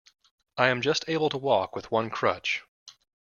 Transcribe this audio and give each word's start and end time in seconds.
I 0.57 0.69
am 0.69 0.81
just 0.81 1.05
able 1.07 1.29
to 1.29 1.37
walk 1.37 1.75
with 1.75 1.91
one 1.91 2.09
crutch. 2.09 2.63